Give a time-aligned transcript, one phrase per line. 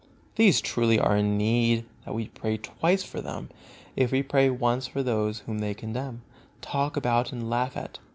[0.35, 3.51] These truly are in need that we pray twice for them,
[3.95, 6.23] if we pray once for those whom they condemn,
[6.59, 7.99] talk about and laugh at.